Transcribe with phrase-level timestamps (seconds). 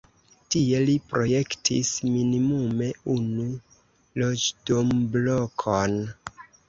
[0.53, 3.45] Tie li projektis minimume unu
[4.23, 6.01] loĝdomblokon.